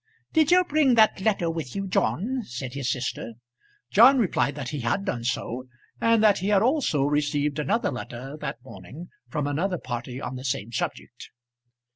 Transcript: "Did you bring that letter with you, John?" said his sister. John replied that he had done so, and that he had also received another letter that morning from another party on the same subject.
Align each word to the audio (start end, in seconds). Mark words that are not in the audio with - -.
"Did 0.33 0.49
you 0.49 0.63
bring 0.63 0.95
that 0.95 1.21
letter 1.21 1.47
with 1.47 1.75
you, 1.75 1.85
John?" 1.87 2.41
said 2.43 2.73
his 2.73 2.91
sister. 2.91 3.33
John 3.91 4.17
replied 4.17 4.55
that 4.55 4.69
he 4.69 4.79
had 4.79 5.05
done 5.05 5.23
so, 5.23 5.65
and 6.01 6.23
that 6.23 6.39
he 6.39 6.47
had 6.47 6.63
also 6.63 7.03
received 7.03 7.59
another 7.59 7.91
letter 7.91 8.35
that 8.41 8.63
morning 8.63 9.09
from 9.29 9.45
another 9.45 9.77
party 9.77 10.19
on 10.19 10.37
the 10.37 10.43
same 10.43 10.71
subject. 10.71 11.29